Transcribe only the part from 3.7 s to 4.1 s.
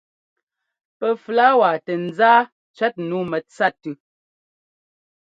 tʉ.